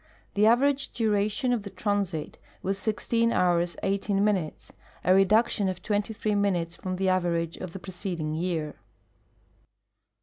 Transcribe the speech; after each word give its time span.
The 0.33 0.47
average 0.47 0.93
duration 0.93 1.53
of 1.53 1.61
the 1.61 1.69
transit 1.69 2.39
was 2.63 2.79
16 2.79 3.31
hours 3.31 3.77
18 3.83 4.23
minutes, 4.25 4.73
a 5.03 5.13
reduction 5.13 5.69
of 5.69 5.83
23 5.83 6.33
minutes 6.33 6.75
from 6.75 6.95
the 6.95 7.07
average 7.07 7.57
of 7.57 7.71
the 7.71 7.79
preceding 7.79 8.33
year. 8.33 8.77